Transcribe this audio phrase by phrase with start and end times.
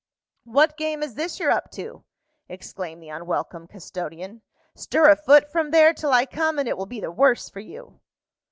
[0.45, 2.03] "What game is this you're up to?"
[2.49, 4.41] exclaimed the unwelcome custodian.
[4.73, 7.59] "Stir a foot from there till I come, and it will be the worse for
[7.59, 7.99] you."